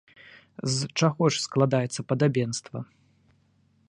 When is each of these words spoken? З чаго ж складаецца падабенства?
З 0.75 0.87
чаго 0.99 1.23
ж 1.35 1.43
складаецца 1.45 2.05
падабенства? 2.13 2.79